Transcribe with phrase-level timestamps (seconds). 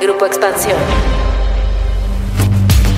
[0.00, 1.27] Grupo Expansión.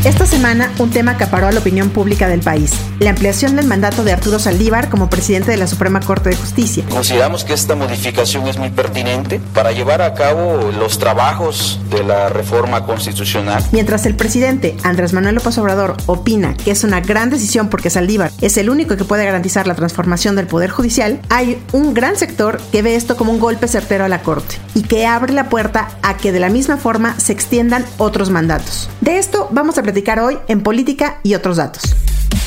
[0.02, 4.02] Esta semana, un tema acaparó a la opinión pública del país, la ampliación del mandato
[4.02, 6.86] de Arturo Saldívar como presidente de la Suprema Corte de Justicia.
[6.88, 12.30] Consideramos que esta modificación es muy pertinente para llevar a cabo los trabajos de la
[12.30, 13.62] reforma constitucional.
[13.72, 18.32] Mientras el presidente Andrés Manuel López Obrador opina que es una gran decisión porque Saldívar
[18.40, 22.58] es el único que puede garantizar la transformación del Poder Judicial, hay un gran sector
[22.72, 25.90] que ve esto como un golpe certero a la Corte y que abre la puerta
[26.00, 28.88] a que de la misma forma se extiendan otros mandatos.
[29.02, 31.96] De esto vamos a platicar hoy en Política y otros datos.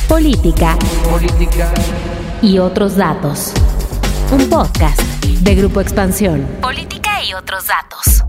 [0.08, 0.78] Política.
[1.10, 1.70] Política.
[2.40, 3.52] Y otros datos.
[4.32, 4.98] Un podcast
[5.42, 6.46] de Grupo Expansión.
[6.62, 8.24] Política y otros datos.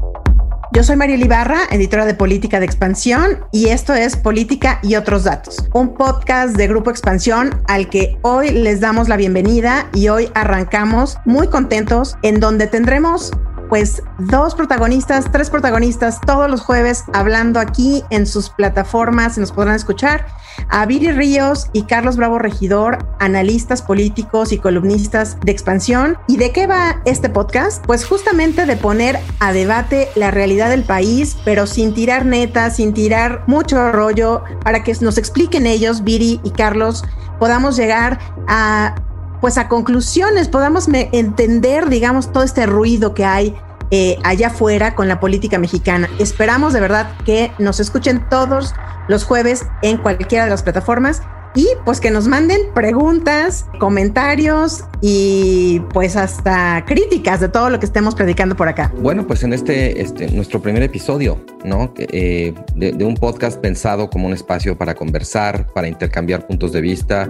[0.73, 5.23] Yo soy María Ibarra, editora de Política de Expansión, y esto es Política y otros
[5.23, 10.29] datos, un podcast de Grupo Expansión al que hoy les damos la bienvenida y hoy
[10.35, 13.31] arrancamos muy contentos en donde tendremos
[13.69, 19.76] pues dos protagonistas, tres protagonistas todos los jueves hablando aquí en sus plataformas, nos podrán
[19.76, 20.26] escuchar,
[20.70, 26.17] a Viri Ríos y Carlos Bravo Regidor, analistas políticos y columnistas de expansión.
[26.27, 27.85] ¿Y de qué va este podcast?
[27.85, 32.93] Pues justamente de poner a debate la realidad del país, pero sin tirar neta, sin
[32.93, 37.03] tirar mucho rollo, para que nos expliquen ellos, Viri y Carlos,
[37.40, 38.95] podamos llegar a
[39.41, 43.55] pues a conclusiones, podamos entender, digamos, todo este ruido que hay
[43.91, 46.09] eh, allá afuera con la política mexicana.
[46.19, 48.73] Esperamos de verdad que nos escuchen todos
[49.07, 51.21] los jueves en cualquiera de las plataformas
[51.55, 57.85] y pues que nos manden preguntas, comentarios y pues hasta críticas de todo lo que
[57.85, 58.91] estemos predicando por acá.
[58.97, 61.93] Bueno, pues en este, este nuestro primer episodio, ¿no?
[61.97, 66.81] Eh, de, de, un podcast pensado como un espacio para conversar, para intercambiar puntos de
[66.81, 67.29] vista,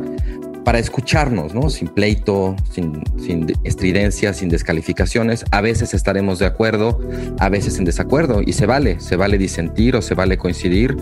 [0.66, 1.70] para escucharnos, ¿no?
[1.70, 3.48] Sin pleito, sin, sin
[4.34, 5.46] sin descalificaciones.
[5.52, 7.00] A veces estaremos de acuerdo,
[7.40, 10.98] a veces en desacuerdo, y se vale, se vale disentir o se vale coincidir.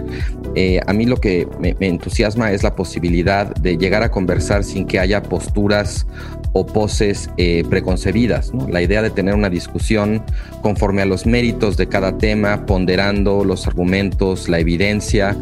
[0.53, 4.85] Eh, a mí lo que me entusiasma es la posibilidad de llegar a conversar sin
[4.85, 6.05] que haya posturas
[6.53, 8.51] o poses eh, preconcebidas.
[8.69, 10.23] La idea de tener una discusión
[10.61, 15.35] conforme a los méritos de cada tema, ponderando los argumentos, la evidencia,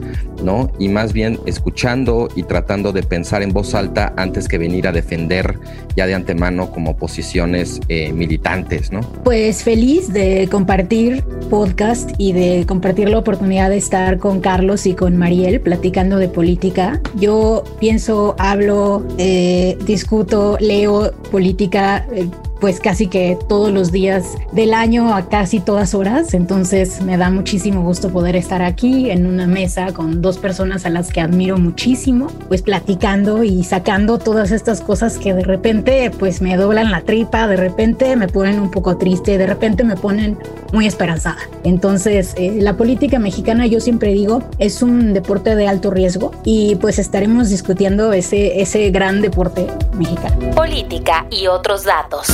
[0.43, 0.71] ¿no?
[0.79, 4.91] y más bien escuchando y tratando de pensar en voz alta antes que venir a
[4.91, 5.59] defender
[5.95, 8.91] ya de antemano como posiciones eh, militantes.
[8.91, 9.01] ¿no?
[9.23, 14.93] Pues feliz de compartir podcast y de compartir la oportunidad de estar con Carlos y
[14.93, 17.01] con Mariel platicando de política.
[17.15, 21.00] Yo pienso, hablo, eh, discuto, leo
[21.31, 22.27] política eh,
[22.61, 26.35] pues casi que todos los días del año a casi todas horas.
[26.35, 30.89] Entonces me da muchísimo gusto poder estar aquí en una mesa con dos personas a
[30.91, 36.41] las que admiro muchísimo, pues platicando y sacando todas estas cosas que de repente pues
[36.41, 40.37] me doblan la tripa, de repente me ponen un poco triste, de repente me ponen
[40.71, 41.39] muy esperanzada.
[41.63, 46.75] Entonces eh, la política mexicana yo siempre digo es un deporte de alto riesgo y
[46.75, 49.65] pues estaremos discutiendo ese, ese gran deporte
[49.97, 50.51] mexicano.
[50.51, 52.27] Política y otros datos.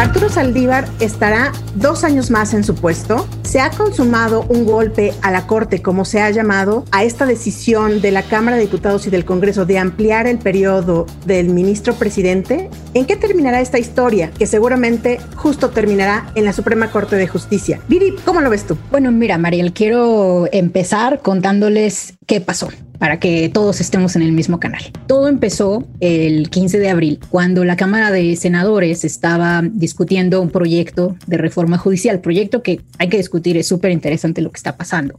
[0.00, 3.28] Arturo Saldívar estará dos años más en su puesto.
[3.42, 8.00] Se ha consumado un golpe a la Corte, como se ha llamado, a esta decisión
[8.00, 12.70] de la Cámara de Diputados y del Congreso de ampliar el periodo del ministro presidente.
[12.94, 14.30] ¿En qué terminará esta historia?
[14.30, 17.80] Que seguramente justo terminará en la Suprema Corte de Justicia.
[17.86, 18.78] Viri, ¿cómo lo ves tú?
[18.90, 24.60] Bueno, mira, Mariel, quiero empezar contándoles qué pasó para que todos estemos en el mismo
[24.60, 24.82] canal.
[25.06, 31.16] Todo empezó el 15 de abril, cuando la Cámara de Senadores estaba discutiendo un proyecto
[31.26, 35.18] de reforma judicial, proyecto que hay que discutir, es súper interesante lo que está pasando.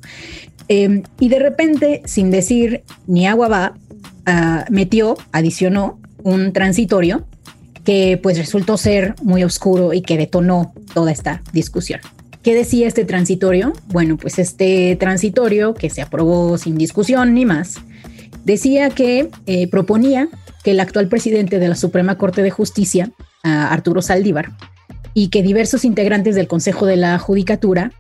[0.70, 3.74] Eh, y de repente, sin decir ni agua va,
[4.28, 7.26] uh, metió, adicionó un transitorio
[7.84, 12.00] que pues resultó ser muy oscuro y que detonó toda esta discusión.
[12.44, 13.74] ¿Qué decía este transitorio?
[13.88, 17.76] Bueno, pues este transitorio, que se aprobó sin discusión ni más,
[18.44, 20.28] decía que eh, proponía
[20.64, 23.12] que el actual presidente de la Suprema Corte de Justicia,
[23.44, 24.52] Arturo Saldívar,
[25.14, 27.92] y que diversos integrantes del Consejo de la Judicatura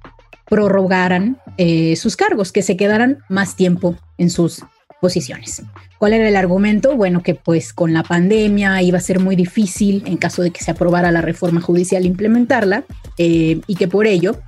[0.49, 4.63] prorrogaran eh, sus cargos, que se quedaran más tiempo en sus
[5.01, 5.63] posiciones.
[5.97, 6.95] ¿Cuál era el argumento?
[6.95, 10.63] Bueno, que pues con la pandemia iba a ser muy difícil en caso de que
[10.63, 12.85] se aprobara la reforma judicial implementarla
[13.17, 14.39] eh, y que por ello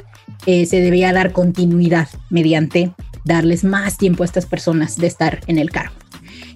[0.45, 2.91] eh, se debía dar continuidad mediante
[3.25, 5.95] darles más tiempo a estas personas de estar en el cargo.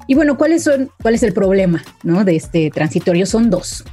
[0.07, 2.23] Y bueno, ¿cuáles son, ¿cuál es el problema ¿no?
[2.23, 3.25] de este transitorio?
[3.25, 3.83] Son dos.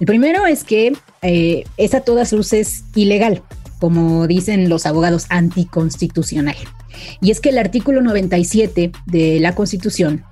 [0.00, 0.92] El primero es que
[1.22, 3.42] eh, es a todas luces ilegal,
[3.78, 6.56] como dicen los abogados anticonstitucional.
[7.20, 10.24] Y es que el artículo 97 de la Constitución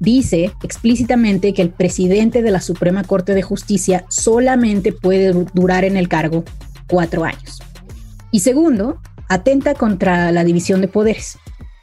[0.00, 5.96] dice explícitamente que el presidente de la Suprema Corte de Justicia solamente puede durar en
[5.96, 6.44] el cargo
[6.88, 7.60] cuatro años.
[8.30, 11.38] Y segundo, atenta contra la división de poderes.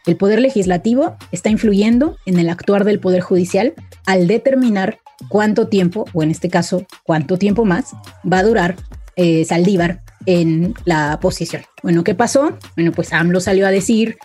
[0.06, 3.74] El poder legislativo está influyendo en el actuar del poder judicial
[4.06, 7.94] al determinar cuánto tiempo, o en este caso, cuánto tiempo más,
[8.30, 8.76] va a durar
[9.16, 11.64] eh, Saldívar en la posición.
[11.82, 12.58] Bueno, ¿qué pasó?
[12.76, 14.18] Bueno, pues AMLO salió a decir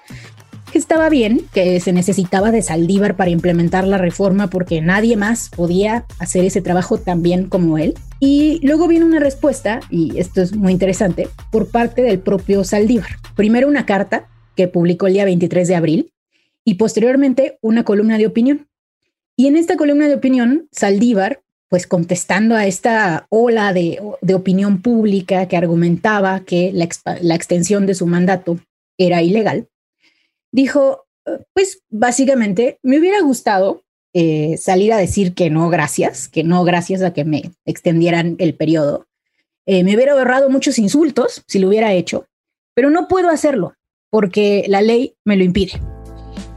[0.72, 5.50] que estaba bien, que se necesitaba de Saldívar para implementar la reforma porque nadie más
[5.50, 7.94] podía hacer ese trabajo tan bien como él.
[8.20, 13.10] Y luego viene una respuesta, y esto es muy interesante, por parte del propio Saldívar.
[13.36, 16.12] Primero una carta que publicó el día 23 de abril
[16.64, 18.68] y posteriormente una columna de opinión.
[19.36, 24.00] Y en esta columna de opinión, Saldívar, pues contestando a esta ola de,
[24.34, 26.88] opinión pública que argumentaba que la,
[27.20, 28.58] la extensión de su mandato
[28.98, 29.68] era ilegal,
[30.52, 33.82] dijo, eh, pues básicamente me hubiera gustado
[34.14, 38.54] eh, salir a decir que no, gracias, que no, gracias a que me extendieran el
[38.54, 39.06] periodo.
[39.66, 42.26] Eh, me hubiera ahorrado muchos insultos si lo hubiera hecho,
[42.74, 43.74] pero no puedo hacerlo
[44.10, 45.72] porque la ley me lo impide.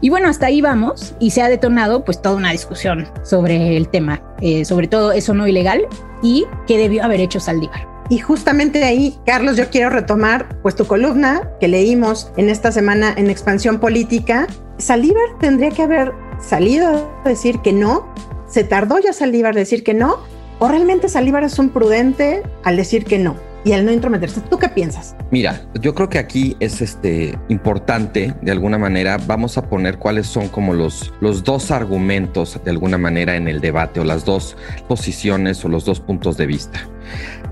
[0.01, 3.87] Y bueno, hasta ahí vamos y se ha detonado pues toda una discusión sobre el
[3.87, 4.21] tema,
[4.65, 5.85] sobre todo eso no ilegal
[6.23, 7.87] y qué debió haber hecho Saldívar.
[8.09, 13.13] Y justamente ahí, Carlos, yo quiero retomar pues tu columna que leímos en esta semana
[13.15, 14.47] en Expansión Política.
[14.79, 18.13] Saldívar tendría que haber salido a decir que no.
[18.49, 20.17] ¿Se tardó ya Saldívar decir que no?
[20.59, 23.35] ¿O realmente Saldívar es un prudente al decir que no?
[23.63, 24.41] Y al no intrometerse.
[24.41, 25.15] ¿Tú qué piensas?
[25.29, 29.17] Mira, yo creo que aquí es este importante de alguna manera.
[29.27, 33.61] Vamos a poner cuáles son como los, los dos argumentos de alguna manera en el
[33.61, 36.79] debate o las dos posiciones o los dos puntos de vista.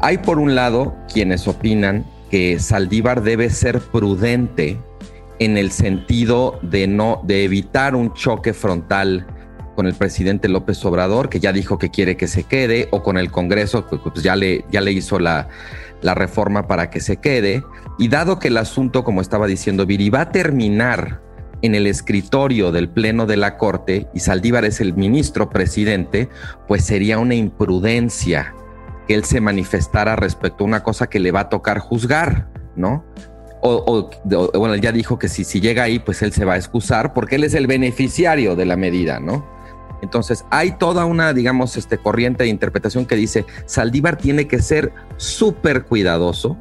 [0.01, 4.79] Hay por un lado quienes opinan que Saldívar debe ser prudente
[5.39, 9.25] en el sentido de no de evitar un choque frontal
[9.75, 13.17] con el presidente López Obrador, que ya dijo que quiere que se quede, o con
[13.17, 15.47] el Congreso, pues, pues ya le, ya le hizo la,
[16.01, 17.63] la reforma para que se quede.
[17.97, 21.21] Y dado que el asunto, como estaba diciendo Viri, va a terminar
[21.61, 26.29] en el escritorio del Pleno de la Corte y Saldívar es el ministro presidente,
[26.67, 28.55] pues sería una imprudencia
[29.07, 33.03] que él se manifestara respecto a una cosa que le va a tocar juzgar, ¿no?
[33.61, 34.09] O,
[34.53, 37.13] bueno, él ya dijo que si, si llega ahí, pues él se va a excusar
[37.13, 39.58] porque él es el beneficiario de la medida, ¿no?
[40.01, 44.93] Entonces, hay toda una, digamos, este, corriente de interpretación que dice, Saldívar tiene que ser
[45.17, 46.57] súper cuidadoso,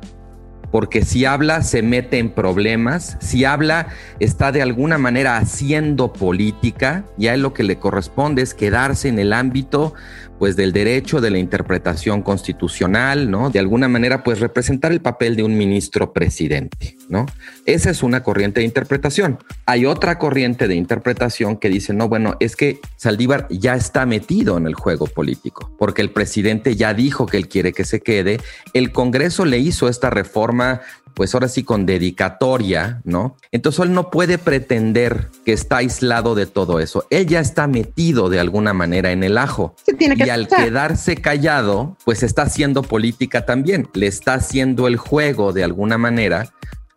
[0.70, 3.88] porque si habla se mete en problemas, si habla
[4.20, 9.19] está de alguna manera haciendo política, y a lo que le corresponde es quedarse en
[9.19, 9.94] el ámbito
[10.38, 13.50] pues del derecho de la interpretación constitucional, ¿no?
[13.50, 17.26] De alguna manera, pues representar el papel de un ministro presidente, ¿no?
[17.67, 19.38] Esa es una corriente de interpretación.
[19.67, 24.56] Hay otra corriente de interpretación que dice, no, bueno, es que Saldívar ya está metido
[24.56, 28.41] en el juego político, porque el presidente ya dijo que él quiere que se quede,
[28.75, 30.81] el Congreso le hizo esta reforma
[31.19, 33.37] pues ahora sí con dedicatoria, ¿no?
[33.50, 37.09] Entonces él no puede pretender que está aislado de todo eso.
[37.11, 39.75] Él ya está metido de alguna manera en el ajo.
[39.99, 43.88] y al quedarse callado, pues está haciendo política también.
[43.94, 46.53] Le está haciendo el juego de alguna manera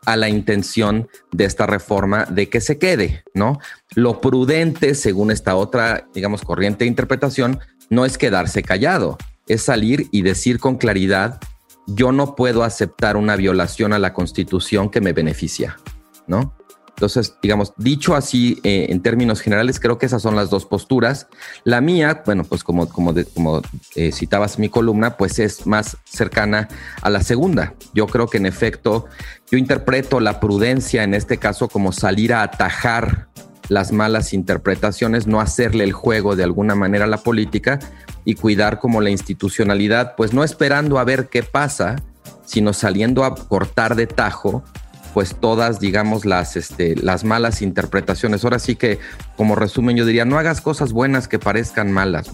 [0.06, 3.58] a la intención de esta reforma de que se quede, ¿no?
[3.96, 7.60] Lo prudente, según esta otra, digamos, corriente de interpretación,
[7.90, 11.40] no es quedarse callado, es salir y decir con claridad
[11.88, 15.78] yo no puedo aceptar una violación a la constitución que me beneficia,
[16.28, 16.56] ¿no?
[17.02, 21.28] Entonces, digamos, dicho así eh, en términos generales, creo que esas son las dos posturas.
[21.64, 23.64] La mía, bueno, pues como, como, como
[23.96, 26.68] eh, citabas mi columna, pues es más cercana
[27.02, 27.74] a la segunda.
[27.96, 29.08] Yo creo que en efecto,
[29.50, 33.31] yo interpreto la prudencia en este caso como salir a atajar
[33.70, 37.80] las malas interpretaciones, no hacerle el juego de alguna manera a la política
[38.26, 41.96] y cuidar como la institucionalidad, pues no esperando a ver qué pasa,
[42.46, 44.64] sino saliendo a cortar de tajo
[45.14, 48.44] pues todas, digamos, las, este, las malas interpretaciones.
[48.44, 49.00] Ahora sí que,
[49.36, 52.32] como resumen, yo diría, no hagas cosas buenas que parezcan malas,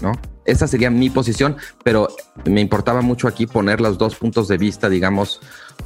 [0.00, 0.12] ¿no?
[0.44, 2.08] Esa sería mi posición, pero
[2.44, 5.40] me importaba mucho aquí poner los dos puntos de vista, digamos,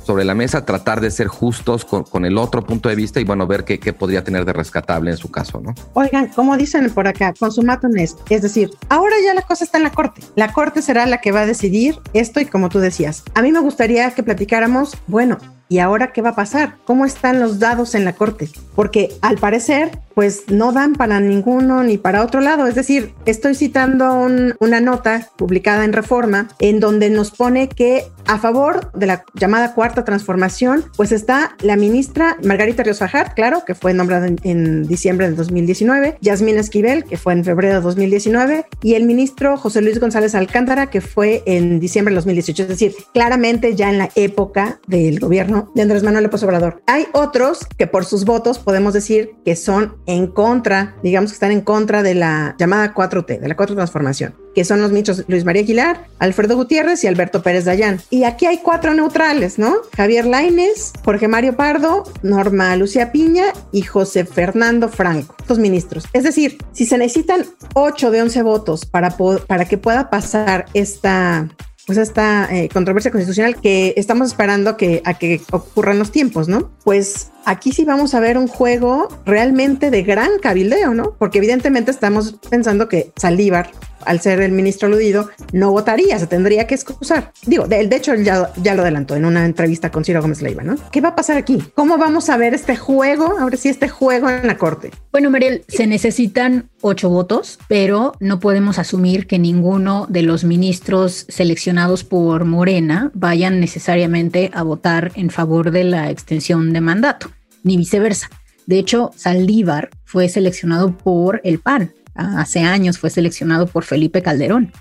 [0.05, 3.47] sobre la mesa, tratar de ser justos con, el otro punto de vista y bueno,
[3.47, 5.75] ver qué, podría tener de rescatable en su caso, ¿no?
[5.95, 9.85] Oigan, como dicen por acá, consumato esto, es decir, ahora ya la cosa está en
[9.85, 10.23] la corte.
[10.37, 13.53] La corte será la que va a decidir esto y como tú decías, a mí
[13.53, 16.77] me gustaría que platicáramos, bueno, ¿y ahora qué va a pasar?
[16.85, 18.49] ¿Cómo están los dados en la corte?
[18.75, 22.67] Porque al parecer pues no dan para ninguno ni para otro lado.
[22.67, 24.29] Es decir, estoy citando
[24.61, 29.75] una nota publicada en Reforma en donde nos pone que a favor de la llamada
[29.75, 35.29] cuarta transformación, pues está la ministra Margarita Ríos Fajat, claro, que fue nombrada en, diciembre
[35.29, 39.99] de 2019, Yasmín Esquivel, que fue en febrero de 2019, y el ministro José Luis
[39.99, 42.63] González Alcántara, que fue en diciembre de 2018.
[42.63, 46.83] Es decir, claramente ya en la época del gobierno de Andrés Manuel López Obrador.
[46.87, 51.53] Hay otros que por sus votos podemos decir que son en contra, digamos que están
[51.53, 55.45] en contra de la llamada 4T, de la cuarta transformación, que son los michos Luis
[55.45, 58.01] María Aguilar, Alfredo Gutiérrez y Alberto Pérez Dayán.
[58.11, 59.77] Y aquí hay cuatro neutrales, ¿no?
[59.97, 66.05] Javier Laines, Jorge Mario Pardo, Norma Lucía Piña y José Fernando Franco, los ministros.
[66.13, 69.17] Es decir, si se necesitan 8 de 11 votos para,
[69.47, 71.49] para que pueda pasar esta
[71.91, 76.71] pues esta eh, controversia constitucional que estamos esperando que, a que ocurran los tiempos, ¿no?
[76.85, 81.15] Pues aquí sí vamos a ver un juego realmente de gran cabildeo, ¿no?
[81.19, 83.71] Porque evidentemente estamos pensando que Saldívar
[84.05, 87.33] al ser el ministro aludido, no votaría, se tendría que excusar.
[87.47, 90.63] Digo, de, de hecho, ya, ya lo adelantó en una entrevista con Ciro Gómez Leiva,
[90.63, 90.77] ¿no?
[90.91, 91.63] ¿Qué va a pasar aquí?
[91.75, 93.39] ¿Cómo vamos a ver este juego?
[93.39, 94.91] Ahora sí, este juego en la corte.
[95.13, 101.27] Bueno, Mariel, se necesitan ocho votos, pero no podemos asumir que ninguno de los ministros
[101.29, 107.30] seleccionados por Morena vayan necesariamente a votar en favor de la extensión de mandato,
[107.63, 108.29] ni viceversa.
[108.67, 114.73] De hecho, Saldívar fue seleccionado por el PAN, hace años fue seleccionado por Felipe Calderón.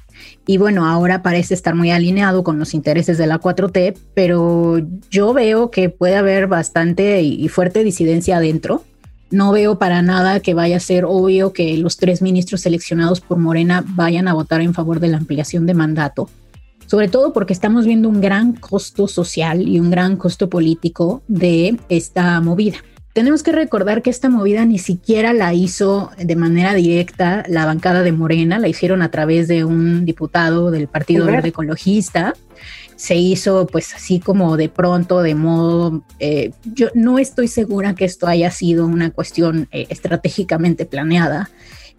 [0.45, 5.33] Y bueno, ahora parece estar muy alineado con los intereses de la 4T, pero yo
[5.33, 8.83] veo que puede haber bastante y fuerte disidencia adentro.
[9.31, 13.37] No veo para nada que vaya a ser obvio que los tres ministros seleccionados por
[13.37, 16.29] Morena vayan a votar en favor de la ampliación de mandato,
[16.89, 21.77] sobre todo porque estamos viendo un gran costo social y un gran costo político de
[21.87, 22.79] esta movida
[23.13, 28.01] tenemos que recordar que esta movida ni siquiera la hizo de manera directa la bancada
[28.01, 32.33] de Morena, la hicieron a través de un diputado del Partido Verde Ecologista.
[32.95, 38.05] Se hizo pues así como de pronto, de modo, eh, yo no estoy segura que
[38.05, 41.49] esto haya sido una cuestión eh, estratégicamente planeada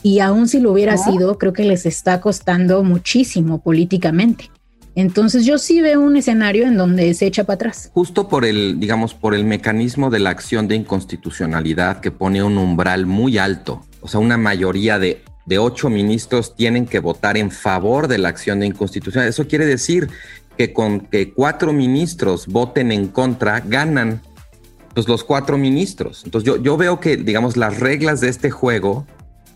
[0.03, 4.51] y aún si lo hubiera sido, creo que les está costando muchísimo políticamente.
[4.95, 7.91] Entonces yo sí veo un escenario en donde se echa para atrás.
[7.95, 12.59] Justo por el, digamos, por el mecanismo de la acción de inconstitucionalidad que pone un
[12.59, 13.85] umbral muy alto.
[14.01, 18.29] O sea, una mayoría de, de ocho ministros tienen que votar en favor de la
[18.29, 19.31] acción de inconstitucionalidad.
[19.31, 20.09] Eso quiere decir
[20.57, 24.21] que con que cuatro ministros voten en contra, ganan
[24.95, 26.23] pues, los cuatro ministros.
[26.25, 29.07] Entonces yo, yo veo que, digamos, las reglas de este juego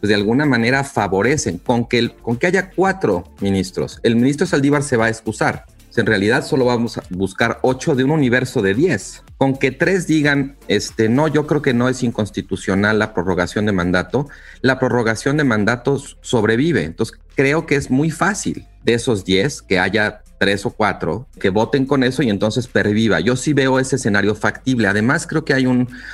[0.05, 4.01] pues, de alguna manera favorecen con que, con que haya cuatro ministros.
[4.03, 5.65] El ministro Saldívar se va a excusar.
[5.97, 9.23] En realidad solo vamos a buscar ocho de un universo de diez.
[9.39, 13.73] Con que tres digan, este, no, yo creo que no es inconstitucional la prorrogación de
[13.73, 14.29] mandato,
[14.61, 16.85] la prorrogación de mandatos sobrevive.
[16.85, 21.51] Entonces creo que es muy fácil de esos diez que haya tres o cuatro que
[21.51, 23.21] voten con eso y entonces perviva.
[23.21, 24.89] Yo sí veo ese escenario factible.
[24.89, 25.67] Además, creo que hay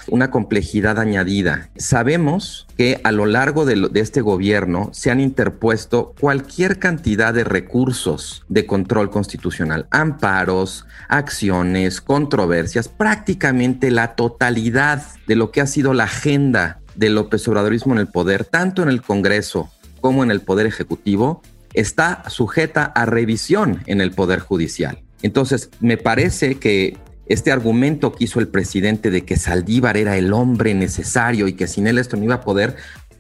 [0.07, 1.71] una complejidad añadida.
[1.77, 7.45] Sabemos que a lo largo de, de este gobierno se han interpuesto cualquier cantidad de
[7.45, 15.93] recursos de control constitucional, amparos, acciones, controversias, prácticamente la totalidad de lo que ha sido
[15.93, 20.41] la agenda del López Obradorismo en el poder, tanto en el Congreso como en el
[20.41, 21.43] Poder Ejecutivo,
[21.75, 25.03] está sujeta a revisión en el Poder Judicial.
[25.23, 26.97] Entonces, me parece que
[27.27, 31.69] este argumento que hizo el presidente de que Saldívar era el hombre necesario y que
[31.69, 32.77] sin él esto no iba a poder,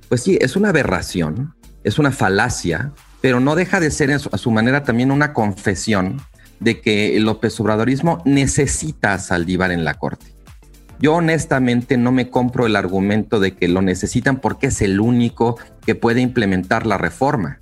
[0.08, 1.54] pues sí, es una aberración,
[1.84, 6.20] es una falacia, pero no deja de ser a su manera también una confesión
[6.58, 10.26] de que el López Obradorismo necesita a Saldívar en la Corte.
[10.98, 15.56] Yo honestamente no me compro el argumento de que lo necesitan porque es el único
[15.86, 17.59] que puede implementar la reforma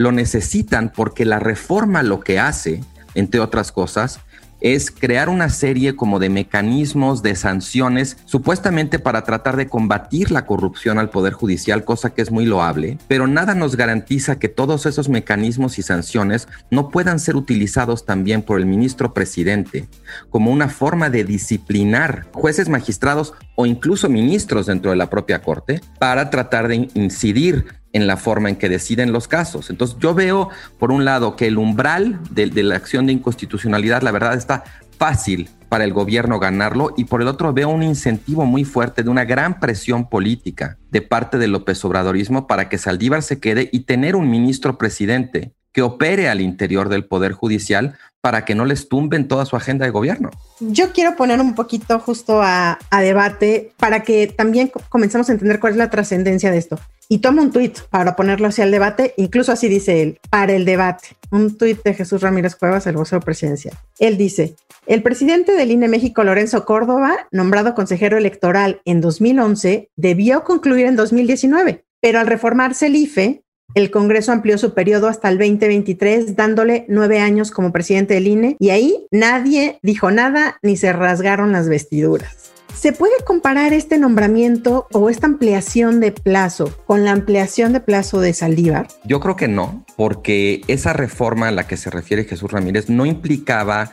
[0.00, 2.80] lo necesitan porque la reforma lo que hace,
[3.14, 4.20] entre otras cosas,
[4.62, 10.46] es crear una serie como de mecanismos de sanciones, supuestamente para tratar de combatir la
[10.46, 14.86] corrupción al Poder Judicial, cosa que es muy loable, pero nada nos garantiza que todos
[14.86, 19.86] esos mecanismos y sanciones no puedan ser utilizados también por el ministro presidente
[20.30, 25.82] como una forma de disciplinar jueces, magistrados o incluso ministros dentro de la propia Corte
[25.98, 29.70] para tratar de incidir en la forma en que deciden los casos.
[29.70, 34.12] Entonces yo veo, por un lado, que el umbral de, la acción de inconstitucionalidad, la
[34.12, 34.64] verdad, está
[34.98, 39.10] fácil para el gobierno ganarlo y por el otro veo un incentivo muy fuerte de
[39.10, 43.80] una gran presión política de parte del López Obradorismo para que Saldívar se quede y
[43.80, 48.88] tener un ministro presidente que opere al interior del Poder Judicial para que no les
[48.88, 50.30] tumben toda su agenda de gobierno.
[50.60, 55.72] Yo quiero poner un poquito justo a, debate para que también comencemos a entender cuál
[55.72, 56.78] es la trascendencia de esto.
[57.08, 60.64] Y toma un tuit para ponerlo hacia el debate, incluso así dice él, para el
[60.64, 61.08] debate.
[61.32, 63.74] Un tuit de Jesús Ramírez Cuevas, el vocero presidencial.
[63.98, 64.54] Él dice,
[64.86, 70.96] el presidente del INE México, Lorenzo Córdoba, nombrado consejero electoral en 2011, debió concluir en
[70.96, 73.42] 2019, pero al reformarse el IFE,
[73.74, 78.56] el Congreso amplió su periodo hasta el 2023, dándole nueve años como presidente del INE,
[78.58, 82.50] y ahí nadie dijo nada ni se rasgaron las vestiduras.
[82.74, 88.20] ¿Se puede comparar este nombramiento o esta ampliación de plazo con la ampliación de plazo
[88.20, 88.88] de Saldívar?
[89.04, 93.06] Yo creo que no, porque esa reforma a la que se refiere Jesús Ramírez no
[93.06, 93.92] implicaba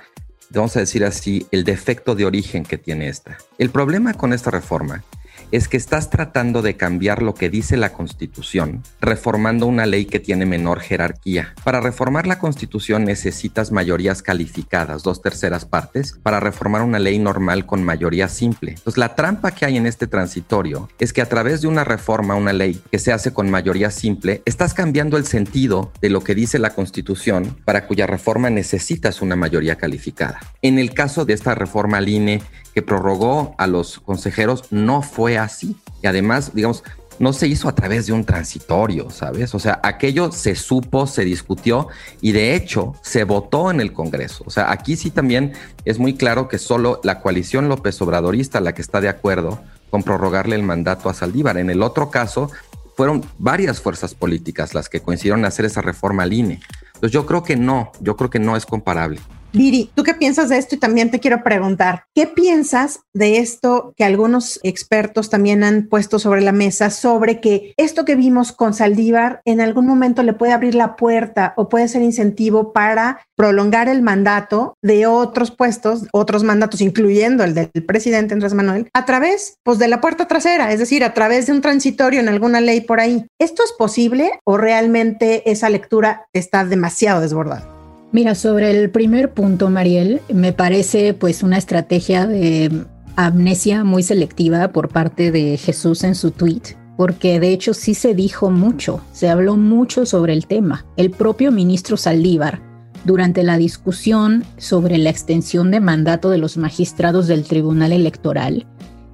[0.50, 3.38] vamos a decir así, el defecto de origen que tiene esta.
[3.58, 5.04] El problema con esta reforma
[5.52, 10.20] es que estás tratando de cambiar lo que dice la Constitución, reformando una ley que
[10.20, 11.54] tiene menor jerarquía.
[11.64, 17.66] Para reformar la Constitución necesitas mayorías calificadas, dos terceras partes, para reformar una ley normal
[17.66, 18.72] con mayoría simple.
[18.72, 22.36] Entonces, la trampa que hay en este transitorio es que a través de una reforma
[22.36, 26.36] una ley que se hace con mayoría simple, estás cambiando el sentido de lo que
[26.36, 30.40] dice la Constitución, para cuya reforma necesitas una mayoría calificada.
[30.62, 32.42] En el caso de esta reforma al INE
[32.78, 35.76] que prorrogó a los consejeros no fue así.
[36.04, 36.84] Y además, digamos,
[37.18, 39.56] no se hizo a través de un transitorio, ¿sabes?
[39.56, 41.88] O sea, aquello se supo, se discutió
[42.22, 44.44] y de hecho se votó en el Congreso.
[44.46, 45.54] O sea, aquí sí también
[45.86, 50.04] es muy claro que solo la coalición López Obradorista la que está de acuerdo con
[50.04, 51.58] prorrogarle el mandato a Saldívar.
[51.58, 52.52] En el otro caso,
[52.96, 56.62] fueron varias fuerzas políticas las que coincidieron en hacer esa reforma al INE.
[56.94, 59.20] Entonces yo creo que no, yo creo que no es comparable.
[59.54, 60.76] Viri, ¿tú qué piensas de esto?
[60.76, 66.20] Y también te quiero preguntar, ¿qué piensas de esto que algunos expertos también han puesto
[66.20, 70.52] sobre la mesa, sobre que esto que vimos con Saldívar en algún momento le puede
[70.52, 76.44] abrir la puerta o puede ser incentivo para prolongar el mandato de otros puestos, otros
[76.44, 80.80] mandatos, incluyendo el del presidente Andrés Manuel, a través pues, de la puerta trasera, es
[80.80, 83.26] decir, a través de un transitorio en alguna ley por ahí?
[83.40, 87.77] ¿Esto es posible o realmente esa lectura está demasiado desbordada?
[88.12, 92.86] Mira, sobre el primer punto, Mariel, me parece pues una estrategia de
[93.18, 98.16] amnesia muy selectiva por parte de Jesús en su tweet, porque de hecho sí se
[98.16, 100.86] dijo mucho, se habló mucho sobre el tema.
[100.96, 102.62] El propio ministro Saldívar,
[103.04, 108.68] durante la discusión sobre la extensión de mandato de los magistrados del Tribunal Electoral,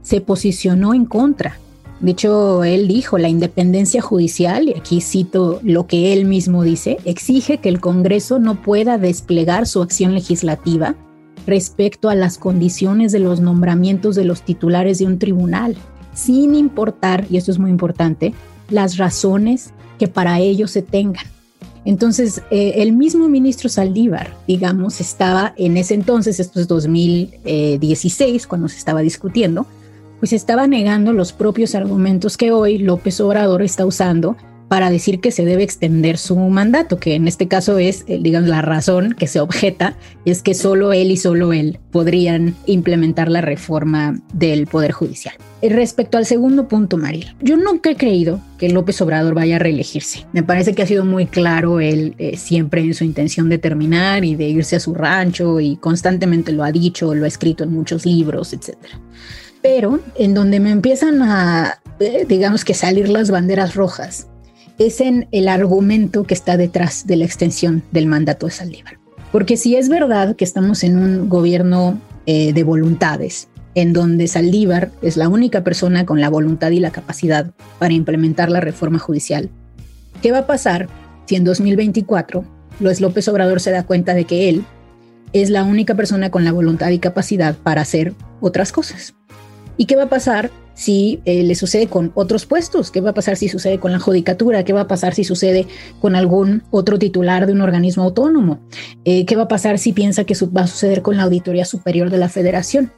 [0.03, 1.57] se posicionó en contra
[2.03, 6.97] de hecho, él dijo, la independencia judicial, y aquí cito lo que él mismo dice,
[7.06, 10.95] exige que el Congreso no pueda desplegar su acción legislativa
[11.47, 15.78] respecto a las condiciones de los nombramientos de los titulares de un tribunal,
[16.13, 18.34] sin importar, y esto es muy importante,
[18.69, 21.23] las razones que para ello se tengan.
[21.86, 28.67] Entonces, eh, el mismo ministro Saldívar, digamos, estaba en ese entonces, esto es 2016, cuando
[28.67, 29.65] se estaba discutiendo,
[30.23, 34.38] pues estaba negando los propios argumentos que hoy López Obrador está usando
[34.69, 38.47] para decir que se debe extender su mandato, que en este caso es, eh, digamos,
[38.47, 43.41] la razón que se objeta es que solo él y solo él podrían implementar la
[43.41, 45.36] reforma del Poder Judicial.
[45.62, 49.59] Eh, respecto al segundo punto, Mariel, yo nunca he creído que López Obrador vaya a
[49.59, 50.25] reelegirse.
[50.31, 54.23] Me parece que ha sido muy claro él eh, siempre en su intención de terminar
[54.23, 57.73] y de irse a su rancho y constantemente lo ha dicho, lo ha escrito en
[57.73, 59.01] muchos libros, etcétera
[59.63, 64.28] pero en donde me empiezan a, eh, digamos que salir las banderas rojas,
[64.78, 68.99] es en el argumento que está detrás de la extensión del mandato de Saldívar.
[69.32, 74.91] Porque si es verdad que estamos en un gobierno eh, de voluntades, en donde Saldívar
[75.02, 79.49] es la única persona con la voluntad y la capacidad para implementar la reforma judicial,
[80.21, 80.89] ¿qué va a pasar
[81.26, 82.43] si en 2024
[82.82, 84.65] Luis López Obrador se da cuenta de que él
[85.32, 89.15] es la única persona con la voluntad y capacidad para hacer otras cosas?
[89.77, 92.91] ¿Y qué va a pasar si eh, le sucede con otros puestos?
[92.91, 94.63] ¿Qué va a pasar si sucede con la judicatura?
[94.63, 95.67] ¿Qué va a pasar si sucede
[96.01, 98.59] con algún otro titular de un organismo autónomo?
[99.05, 102.09] Eh, ¿Qué va a pasar si piensa que va a suceder con la Auditoría Superior
[102.09, 102.91] de la Federación?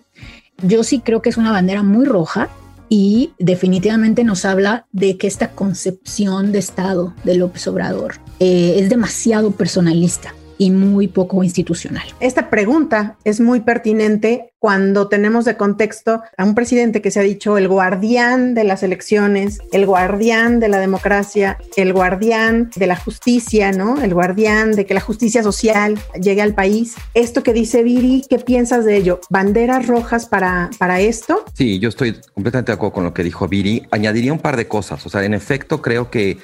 [0.62, 2.50] Yo sí creo que es una bandera muy roja
[2.88, 8.90] y definitivamente nos habla de que esta concepción de Estado de López Obrador eh, es
[8.90, 12.04] demasiado personalista y muy poco institucional.
[12.20, 17.24] Esta pregunta es muy pertinente cuando tenemos de contexto a un presidente que se ha
[17.24, 22.96] dicho el guardián de las elecciones, el guardián de la democracia, el guardián de la
[22.96, 24.02] justicia, ¿no?
[24.02, 26.96] El guardián de que la justicia social llegue al país.
[27.14, 29.20] Esto que dice Viri, ¿qué piensas de ello?
[29.30, 31.46] ¿Banderas rojas para, para esto?
[31.54, 33.86] Sí, yo estoy completamente de acuerdo con lo que dijo Viri.
[33.92, 35.06] Añadiría un par de cosas.
[35.06, 36.40] O sea, en efecto, creo que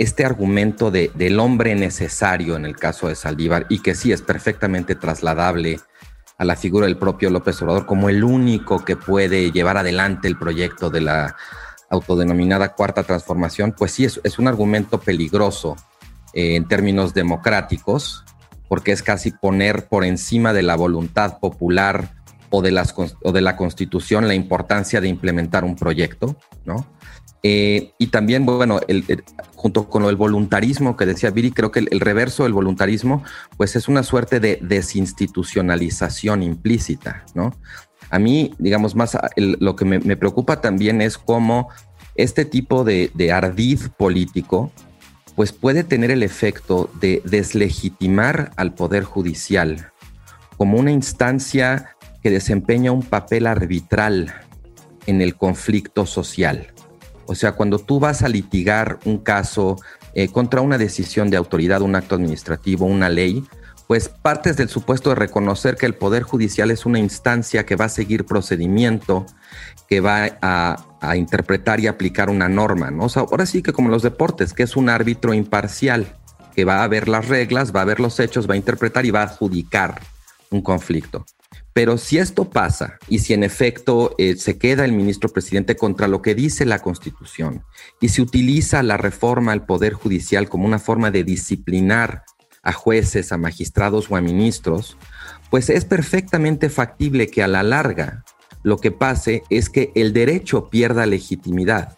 [0.00, 4.22] este argumento de, del hombre necesario en el caso de Saldívar y que sí es
[4.22, 5.78] perfectamente trasladable
[6.38, 10.38] a la figura del propio López Obrador como el único que puede llevar adelante el
[10.38, 11.36] proyecto de la
[11.90, 15.76] autodenominada cuarta transformación, pues sí es, un argumento peligroso
[16.32, 18.24] eh, en términos democráticos,
[18.68, 22.14] porque es casi poner por encima de la voluntad popular
[22.48, 26.86] o de, las, o de la constitución la importancia de implementar un proyecto, ¿no?
[27.42, 28.80] Eh, y también, bueno,
[29.54, 33.22] junto con el voluntarismo que decía Viri, creo que el, reverso del voluntarismo,
[33.56, 37.54] pues es una suerte de desinstitucionalización implícita, ¿no?
[38.10, 41.68] A mí, digamos, más lo que me, preocupa también es cómo
[42.16, 44.72] este tipo de, de ardid político,
[45.36, 49.92] pues puede tener el efecto de deslegitimar al Poder Judicial
[50.56, 54.34] como una instancia que desempeña un papel arbitral
[55.06, 56.74] en el conflicto social.
[57.30, 59.76] O sea, cuando tú vas a litigar un caso
[60.14, 63.44] eh, contra una decisión de autoridad, un acto administrativo, una ley,
[63.86, 67.84] pues partes del supuesto de reconocer que el Poder Judicial es una instancia que va
[67.84, 69.26] a seguir procedimiento,
[69.88, 73.06] que va a, interpretar y aplicar una norma, ¿no?
[73.14, 76.16] Ahora sí que como los deportes, que es un árbitro imparcial,
[76.56, 79.12] que va a ver las reglas, va a ver los hechos, va a interpretar y
[79.12, 80.00] va a adjudicar
[80.50, 81.24] un conflicto.
[81.72, 86.08] Pero si esto pasa y si en efecto eh, se queda el ministro presidente contra
[86.08, 87.64] lo que dice la Constitución
[88.00, 92.24] y se utiliza la reforma al Poder Judicial como una forma de disciplinar
[92.62, 94.96] a jueces, a magistrados o a ministros,
[95.48, 98.24] pues es perfectamente factible que a la larga
[98.62, 101.96] lo que pase es que el derecho pierda legitimidad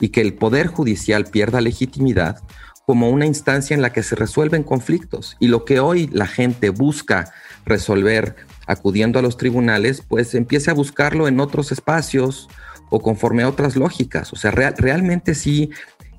[0.00, 2.40] y que el Poder Judicial pierda legitimidad
[2.86, 5.36] como una instancia en la que se resuelven conflictos.
[5.38, 7.30] Y lo que hoy la gente busca
[7.64, 12.48] resolver acudiendo a los tribunales, pues empiece a buscarlo en otros espacios
[12.90, 14.32] o conforme a otras lógicas.
[14.32, 15.70] O sea, realmente sí,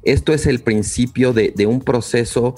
[0.03, 2.55] esto es el principio de, de un proceso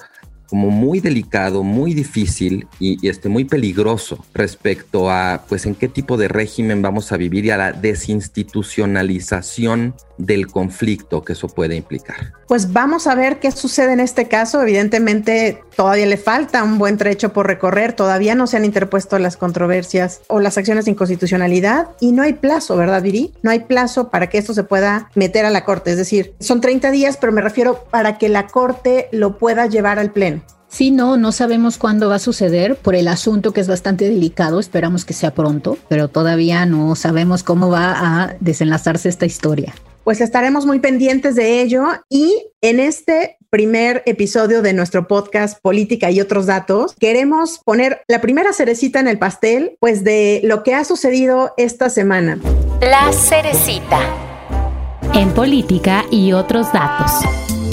[0.52, 6.18] como muy delicado, muy difícil y, este, muy peligroso respecto a pues en qué tipo
[6.18, 12.34] de régimen vamos a vivir y a la desinstitucionalización del conflicto que eso puede implicar.
[12.48, 14.62] Pues vamos a ver qué sucede en este caso.
[14.62, 19.38] Evidentemente todavía le falta un buen trecho por recorrer, todavía no se han interpuesto las
[19.38, 23.34] controversias o las acciones de inconstitucionalidad y no hay plazo, ¿verdad, Viri?
[23.42, 25.92] No hay plazo para que esto se pueda meter a la Corte.
[25.92, 29.98] Es decir, son 30 días, pero me refiero para que la Corte lo pueda llevar
[29.98, 30.42] al Pleno.
[30.68, 34.58] Sí, no, no sabemos cuándo va a suceder por el asunto que es bastante delicado.
[34.58, 39.74] Esperamos que sea pronto, pero todavía no sabemos cómo va a desenlazarse esta historia.
[40.04, 46.10] Pues estaremos muy pendientes de ello y en este primer episodio de nuestro podcast Política
[46.10, 50.74] y otros datos, queremos poner la primera cerecita en el pastel, pues de lo que
[50.74, 52.40] ha sucedido esta semana.
[52.82, 54.00] La cerecita.
[55.14, 57.12] En política y otros datos.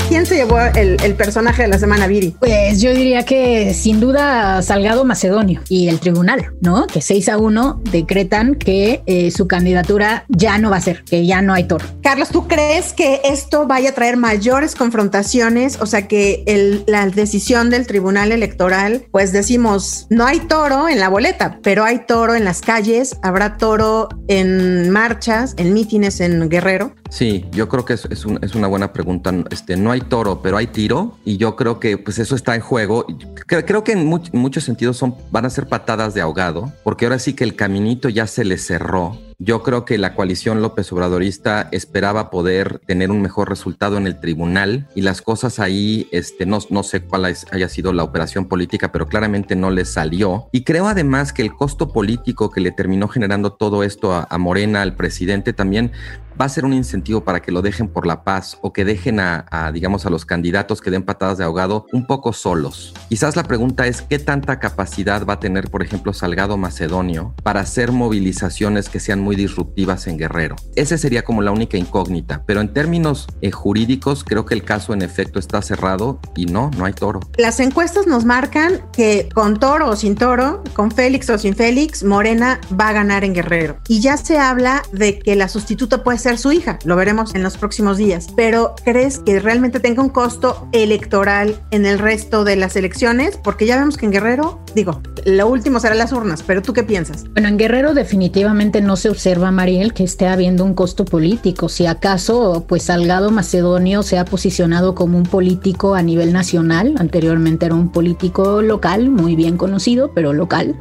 [0.08, 2.34] ¿Quién se llevó el, personaje de la semana, Viri?
[2.38, 6.86] Pues yo diría que sin duda Salgado Macedonio y el tribunal, ¿no?
[6.86, 11.26] Que 6 a 1 decretan que eh, su candidatura ya no va a ser, que
[11.26, 11.84] ya no hay toro.
[12.02, 15.78] Carlos, ¿tú crees que esto vaya a traer mayores confrontaciones?
[15.78, 21.10] O sea, que la decisión del tribunal electoral, pues decimos, no hay toro en la
[21.10, 26.94] boleta, pero hay toro en las calles, habrá toro en marchas, en mítines en Guerrero.
[27.10, 29.32] Sí, yo creo que es, es, es una buena pregunta.
[29.50, 32.60] Este, no hay toro, pero hay tiro y yo creo que pues eso está en
[32.60, 33.06] juego.
[33.46, 37.34] Creo, que en, muchos sentidos son, van a ser patadas de ahogado, porque ahora sí
[37.34, 42.28] que el caminito ya se le cerró yo creo que la coalición López Obradorista esperaba
[42.28, 46.82] poder tener un mejor resultado en el tribunal y las cosas ahí, este, no, no
[46.82, 50.48] sé cuál haya sido la operación política, pero claramente no les salió.
[50.50, 54.38] Y creo además que el costo político que le terminó generando todo esto a, a
[54.38, 55.92] Morena, al presidente, también
[56.40, 59.20] va a ser un incentivo para que lo dejen por la paz o que dejen
[59.20, 62.94] a, digamos, a los candidatos que den patadas de ahogado un poco solos.
[63.08, 67.60] Quizás la pregunta es qué tanta capacidad va a tener, por ejemplo, Salgado Macedonio para
[67.60, 70.56] hacer movilizaciones que sean muy disruptivas en Guerrero.
[70.76, 74.92] Ese sería como la única incógnita, pero en términos eh, jurídicos creo que el caso
[74.92, 77.20] en efecto está cerrado y no, no hay toro.
[77.36, 82.04] Las encuestas nos marcan que con toro o sin toro, con Félix o sin Félix,
[82.04, 83.78] Morena va a ganar en Guerrero.
[83.88, 86.78] Y ya se habla de que la sustituta puede ser su hija.
[86.84, 88.28] Lo veremos en los próximos días.
[88.36, 93.38] Pero ¿crees que realmente tenga un costo electoral en el resto de las elecciones?
[93.42, 96.82] Porque ya vemos que en Guerrero, digo, lo último será las urnas, pero ¿tú qué
[96.82, 97.24] piensas?
[97.32, 101.68] Bueno, en Guerrero definitivamente no se observa, Mariel, que esté habiendo un costo político.
[101.68, 106.94] Si acaso, pues Salgado Macedonio se ha posicionado como un político a nivel nacional.
[106.98, 110.74] Anteriormente era un político local, muy bien conocido, pero local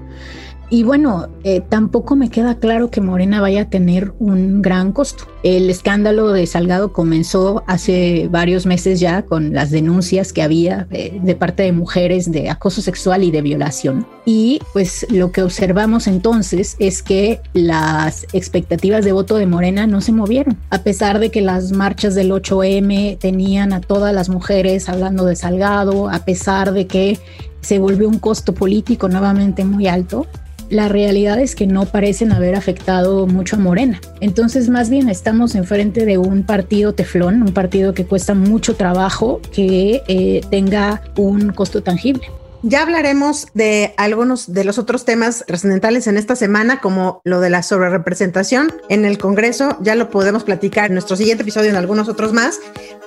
[0.70, 5.24] Y bueno, eh, tampoco me queda claro que Morena vaya a tener un gran costo.
[5.42, 11.22] El escándalo de Salgado comenzó hace varios meses ya con las denuncias que había de,
[11.24, 14.06] de parte de mujeres de acoso sexual y de violación.
[14.26, 20.02] Y pues lo que observamos entonces es que las expectativas de voto de Morena no
[20.02, 24.90] se movieron, a pesar de que las marchas del 8M tenían a todas las mujeres
[24.90, 27.20] hablando de Salgado, a pesar de que
[27.62, 30.28] se volvió un costo político nuevamente muy alto
[30.70, 34.02] la realidad es que no parecen haber afectado mucho a Morena.
[34.20, 39.42] Entonces, más bien estamos enfrente de un partido teflón, un partido que cuesta mucho trabajo
[39.54, 42.28] que eh, tenga un costo tangible.
[42.64, 47.52] Ya hablaremos de algunos de los otros temas trascendentales en esta semana, como lo de
[47.52, 49.78] la sobrerepresentación en el Congreso.
[49.82, 52.60] Ya lo podemos platicar en nuestro siguiente episodio en algunos otros más.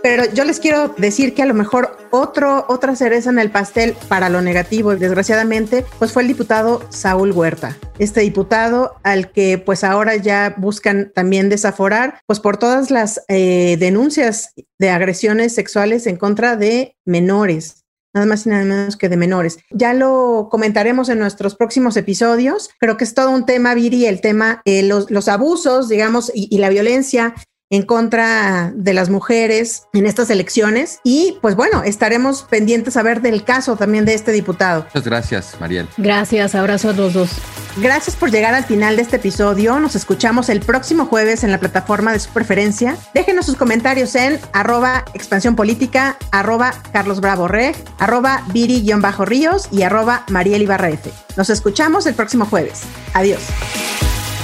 [0.05, 3.97] Pero yo les quiero decir que a lo mejor otro, otra cereza en el pastel
[4.09, 7.77] para lo negativo, y desgraciadamente, pues fue el diputado Saúl Huerta.
[7.99, 13.77] Este diputado al que pues ahora ya buscan también desaforar, pues por todas las eh,
[13.79, 17.80] denuncias de agresiones sexuales en contra de menores
[18.12, 19.59] nada más y nada menos que de menores.
[19.70, 22.70] Ya lo comentaremos en nuestros próximos episodios.
[22.79, 26.49] Creo que es todo un tema, Viri, el tema, eh, los, los, abusos, digamos, y,
[26.51, 27.35] y, la violencia
[27.71, 30.99] en contra de las mujeres en estas elecciones.
[31.05, 34.85] Y pues bueno, estaremos pendientes a ver del caso también de este diputado.
[34.85, 35.89] Muchas gracias, Mariel.
[35.97, 37.31] Gracias, abrazo a los dos.
[37.77, 39.79] Gracias por llegar al final de este episodio.
[39.79, 42.97] Nos escuchamos el próximo jueves en la plataforma de su preferencia.
[43.15, 50.25] Déjenos sus comentarios en arroba expansión política, arroba Carlos Bravo Reg, arroba Viri-Ríos y arroba
[50.29, 51.11] Mariel Ibarra F.
[51.37, 52.83] Nos escuchamos el próximo jueves.
[53.15, 53.41] Adiós.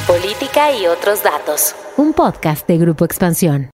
[0.06, 1.74] Política y otros datos.
[1.96, 3.70] Un podcast de Grupo Expansión.